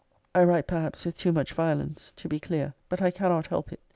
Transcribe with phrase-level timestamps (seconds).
[0.17, 3.71] >>> I write, perhaps, with too much violence, to be clear, but I cannot help
[3.71, 3.79] it.